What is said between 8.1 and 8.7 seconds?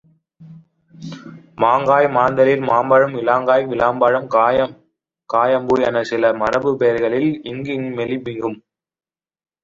மிகும்.